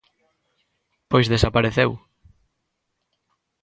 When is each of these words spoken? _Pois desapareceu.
_Pois 1.11 1.25
desapareceu. 1.33 1.89